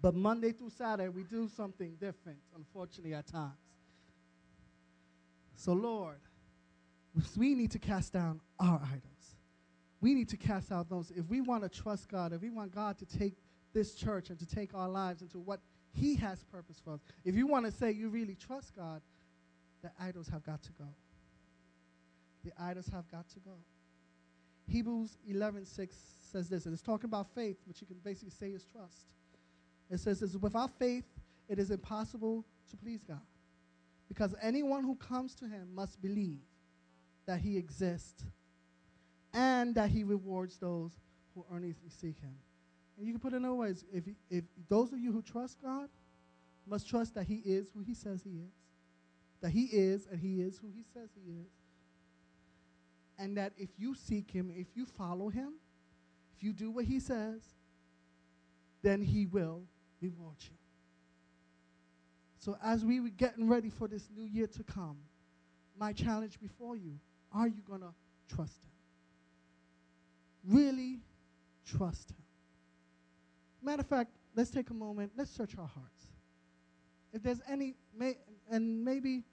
[0.00, 3.54] But Monday through Saturday, we do something different, unfortunately, at times.
[5.56, 6.18] So, Lord,
[7.36, 9.02] we need to cast down our idols.
[10.00, 11.10] we need to cast out those.
[11.10, 13.34] If we want to trust God, if we want God to take
[13.72, 15.60] this church and to take our lives into what
[15.92, 19.00] He has purpose for us, if you want to say you really trust God,
[19.82, 20.88] the idols have got to go.
[22.44, 23.56] The idols have got to go.
[24.68, 25.94] Hebrews 11:6
[26.32, 29.06] says this, and it's talking about faith, which you can basically say is trust.
[29.90, 31.04] It says this, without faith,
[31.48, 33.20] it is impossible to please God.
[34.08, 36.40] Because anyone who comes to him must believe
[37.26, 38.24] that he exists
[39.32, 40.92] and that he rewards those
[41.34, 42.34] who earnestly seek him.
[42.96, 43.84] And you can put it in other ways.
[43.92, 45.88] If, if those of you who trust God
[46.66, 48.52] must trust that he is who he says he is,
[49.42, 51.46] that he is and he is who he says he is,
[53.18, 55.54] and that if you seek him, if you follow him,
[56.36, 57.40] if you do what he says,
[58.82, 59.62] then he will
[60.00, 60.56] reward you.
[62.38, 64.98] So as we were getting ready for this new year to come,
[65.78, 66.98] my challenge before you,
[67.32, 67.92] are you going to
[68.34, 68.70] trust him?
[70.56, 71.00] Really
[71.66, 72.22] trust him.
[73.62, 76.06] Matter of fact, let's take a moment, let's search our hearts.
[77.12, 78.16] If there's any, may,
[78.50, 79.24] and maybe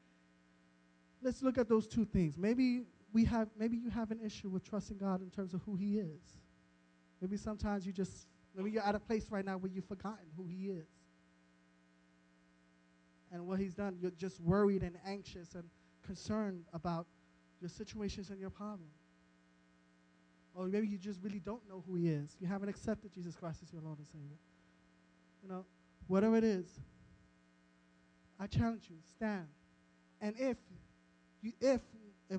[1.22, 2.38] let's look at those two things.
[2.38, 2.82] Maybe
[3.14, 6.00] we have, maybe you have an issue with trusting God in terms of who He
[6.00, 6.42] is.
[7.22, 10.46] Maybe sometimes you just, maybe you're at a place right now where you've forgotten who
[10.46, 10.88] He is
[13.32, 13.98] and what He's done.
[14.02, 15.64] You're just worried and anxious and
[16.06, 17.06] concerned about
[17.62, 18.92] your situations and your problems.
[20.56, 22.36] Or maybe you just really don't know who He is.
[22.42, 24.38] You haven't accepted Jesus Christ as your Lord and Savior.
[25.44, 25.66] You know,
[26.08, 26.66] whatever it is,
[28.40, 29.48] I challenge you, stand.
[30.20, 30.58] And if
[31.42, 31.82] you, if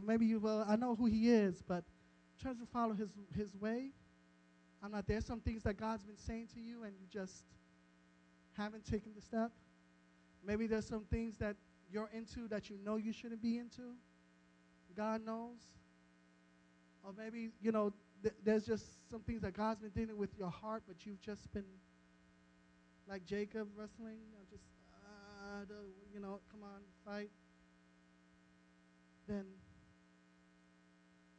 [0.03, 1.85] maybe you, well, I know who he is, but
[2.41, 3.91] trying to follow his, his way.
[4.83, 5.21] I'm not there.
[5.21, 7.45] Some things that God's been saying to you and you just
[8.57, 9.51] haven't taken the step.
[10.47, 11.57] Maybe there's some things that
[11.91, 13.95] you're into that you know you shouldn't be into.
[14.97, 15.59] God knows.
[17.03, 20.51] Or maybe, you know, th- there's just some things that God's been dealing with your
[20.51, 21.65] heart, but you've just been
[23.09, 24.19] like Jacob wrestling.
[24.39, 24.65] I'm just,
[25.05, 25.75] uh,
[26.13, 27.31] you know, come on, fight.
[29.29, 29.45] Then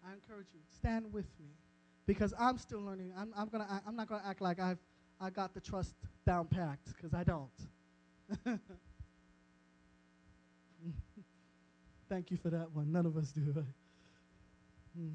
[0.08, 1.48] I encourage you, stand with me.
[2.06, 3.12] Because I'm still learning.
[3.18, 4.78] I'm, I'm, gonna, I'm not going to act like I've
[5.20, 5.94] I got the trust
[6.26, 7.50] down packed, because I don't.
[12.10, 12.92] Thank you for that one.
[12.92, 13.66] None of us do, right?
[14.98, 15.10] Hmm.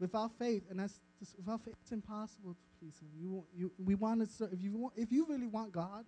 [0.00, 3.08] Without faith, and that's just, without faith, it's impossible to please Him.
[3.16, 4.52] You, you, we want to serve.
[4.52, 6.04] If you want, if you really want God,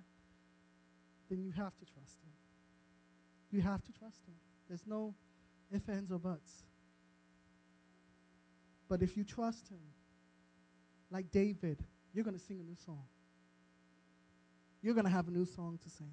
[1.35, 2.33] then you have to trust Him.
[3.51, 4.35] You have to trust Him.
[4.69, 5.15] There's no
[5.75, 6.65] ifs, ands, or buts.
[8.89, 9.81] But if you trust Him,
[11.11, 13.05] like David, you're going to sing a new song.
[14.83, 16.11] You're going to have a new song to sing.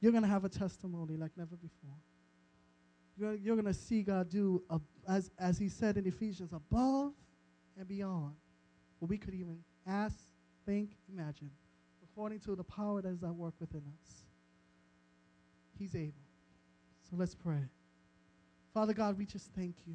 [0.00, 1.96] You're going to have a testimony like never before.
[3.16, 7.12] You're, you're going to see God do, a, as, as He said in Ephesians, above
[7.76, 8.34] and beyond
[8.98, 10.16] what we could even ask,
[10.66, 11.50] think, imagine,
[12.02, 14.27] according to the power that is at work within us.
[15.78, 16.12] He's able.
[17.10, 17.68] So let's pray.
[18.74, 19.94] Father God, we just thank you.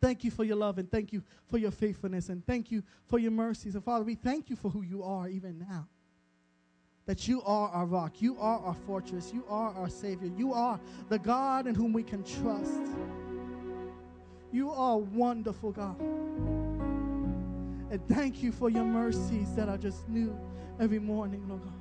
[0.00, 3.18] Thank you for your love and thank you for your faithfulness and thank you for
[3.18, 3.74] your mercies.
[3.74, 5.86] And Father, we thank you for who you are even now.
[7.06, 10.78] That you are our rock, you are our fortress, you are our Savior, you are
[11.08, 12.80] the God in whom we can trust.
[14.52, 16.00] You are wonderful, God.
[17.90, 20.38] And thank you for your mercies that are just new
[20.78, 21.79] every morning, Lord God.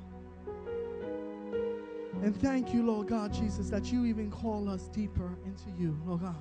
[2.21, 6.21] And thank you, Lord God, Jesus, that you even call us deeper into you, Lord
[6.21, 6.35] God.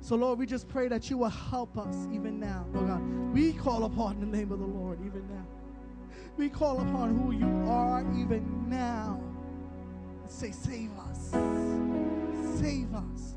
[0.00, 3.02] So, Lord, we just pray that you will help us even now, Lord God.
[3.32, 5.46] We call upon the name of the Lord even now.
[6.36, 9.22] We call upon who you are even now.
[10.26, 11.30] Say, Save us.
[12.58, 13.36] Save us.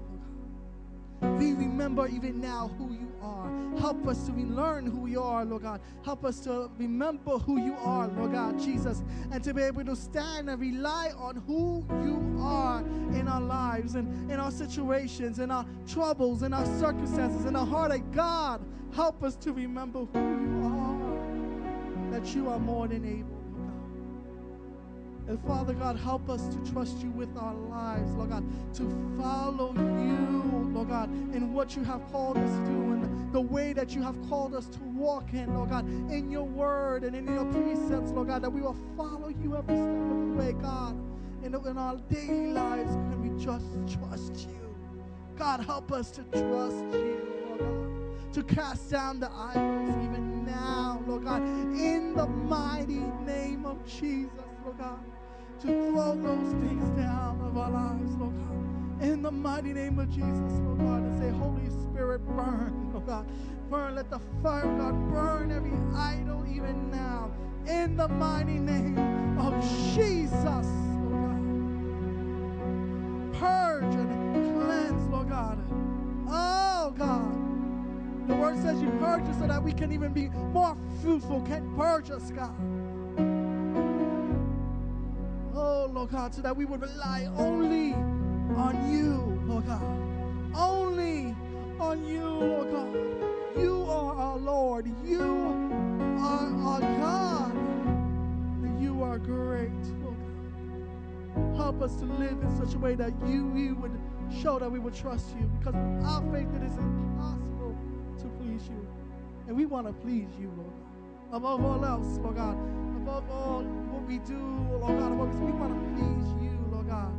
[1.39, 3.49] We remember even now who you are.
[3.79, 5.81] Help us to learn who you are, Lord God.
[6.03, 9.95] Help us to remember who you are, Lord God, Jesus, and to be able to
[9.95, 12.79] stand and rely on who you are
[13.13, 17.65] in our lives and in our situations, in our troubles, in our circumstances, in our
[17.65, 18.09] heartache.
[18.11, 18.61] God,
[18.93, 23.32] help us to remember who you are, that you are more than able.
[25.27, 28.83] And Father God, help us to trust you with our lives, Lord God, to
[29.17, 33.73] follow you, Lord God, in what you have called us to do and the way
[33.73, 37.25] that you have called us to walk in, Lord God, in your word and in
[37.25, 40.95] your precepts, Lord God, that we will follow you every step of the way, God.
[41.41, 43.65] In, in our daily lives, can we just
[43.97, 44.75] trust you?
[45.37, 51.01] God, help us to trust you, Lord God, to cast down the idols even now,
[51.07, 54.42] Lord God, in the mighty name of Jesus,
[54.73, 54.99] Lord God.
[55.61, 59.03] to throw those things down of our lives, Lord God.
[59.07, 63.27] In the mighty name of Jesus, Lord God, and say, Holy Spirit, burn, Lord God.
[63.69, 67.31] Burn, let the fire God burn every idol even now.
[67.67, 68.97] In the mighty name
[69.37, 69.53] of
[69.93, 71.39] Jesus, Lord God.
[73.39, 75.59] Purge and cleanse, Lord God.
[76.27, 78.27] Oh, God.
[78.27, 81.41] The word says you purge us so that we can even be more fruitful.
[81.41, 82.55] Can purge us, God.
[85.87, 89.81] Lord God, so that we would rely only on you, Lord God.
[90.55, 91.35] Only
[91.79, 92.95] on you, Lord God.
[93.57, 94.87] You are our Lord.
[95.03, 95.21] You
[96.19, 97.55] are our God.
[98.63, 99.71] And you are great,
[100.03, 100.17] Lord
[101.35, 101.55] God.
[101.57, 103.97] Help us to live in such a way that you, you would
[104.41, 105.49] show that we would trust you.
[105.59, 107.75] Because without faith, it is impossible
[108.19, 108.87] to please you.
[109.47, 111.37] And we want to please you, Lord God.
[111.37, 112.82] Above all else, Lord God.
[113.03, 114.39] Above all what we do,
[114.79, 115.11] Lord God.
[115.11, 117.11] Above, we want to please you, Lord God.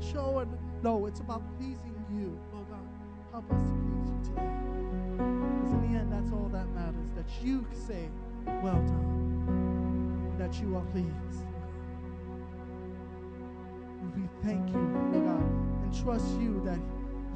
[0.00, 0.48] Show it.
[0.82, 2.80] No, it's about pleasing you, Lord God.
[3.30, 4.50] Help us to please you today.
[5.14, 7.08] Because in the end, that's all that matters.
[7.14, 8.08] That you say,
[8.64, 10.34] well done.
[10.38, 11.46] That you are pleased.
[14.16, 14.80] We thank you,
[15.12, 15.42] Lord God,
[15.84, 16.80] and trust you that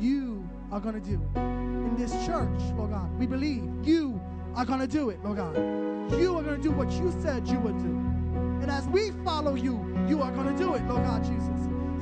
[0.00, 0.42] you
[0.72, 1.38] are going to do it.
[1.38, 4.20] In this church, Lord God, we believe you
[4.57, 5.91] are going to do it, Lord God.
[6.11, 7.88] You are going to do what you said you would do.
[8.62, 11.48] And as we follow you, you are going to do it, Lord God Jesus.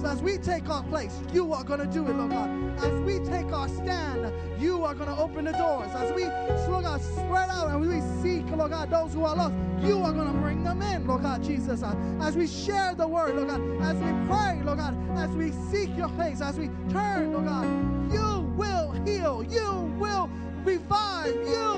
[0.01, 2.48] So as we take our place, you are going to do it, Lord God.
[2.78, 5.90] As we take our stand, you are going to open the doors.
[5.94, 6.24] As we,
[6.70, 10.12] Lord God, spread out and we seek, Lord God, those who are lost, you are
[10.12, 11.82] going to bring them in, Lord God, Jesus.
[12.20, 15.94] As we share the word, Lord God, as we pray, Lord God, as we seek
[15.96, 17.66] your face, as we turn, Lord God,
[18.11, 20.30] you will heal, you will
[20.64, 21.69] revive, you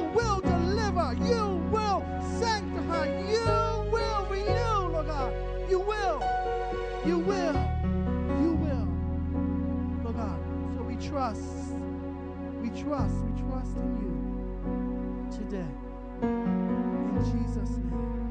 [11.33, 11.73] trust,
[12.61, 15.67] we trust, we trust in you today.
[16.23, 18.22] In Jesus' name.